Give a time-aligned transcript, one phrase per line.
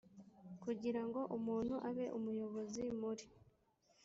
[0.63, 3.25] kugira ngo umuntu abe umuyobozi muri